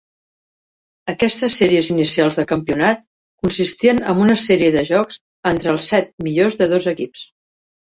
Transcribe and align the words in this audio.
Aquestes 1.13 1.57
sèries 1.61 1.91
inicials 1.97 2.41
del 2.41 2.49
campionat 2.53 3.05
consistien 3.45 4.03
en 4.15 4.25
una 4.27 4.41
sèrie 4.49 4.75
de 4.81 4.87
jocs 4.95 5.23
entre 5.55 5.75
els 5.79 5.95
set 5.95 6.15
millors 6.31 6.63
de 6.65 6.75
dos 6.77 6.95
equips. 6.99 7.33